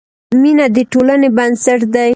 مینه 0.41 0.65
د 0.75 0.77
ټولنې 0.91 1.29
بنسټ 1.37 1.79
دی. 1.93 2.09